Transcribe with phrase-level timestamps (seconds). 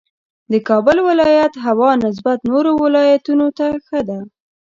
[0.51, 4.19] د کابل ولایت هوا نسبت نورو ولایتونو ته ښه ده